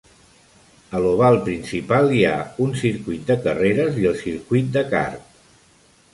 [0.99, 5.31] A l"oval principal hi ha un circuit de carreres i el circuit de kart.